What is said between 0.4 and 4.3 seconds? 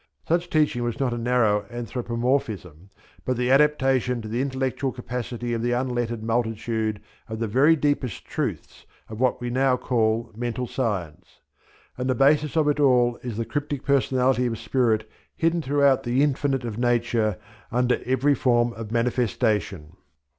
teaching was not a narrow anthropomorphism but the adaptation to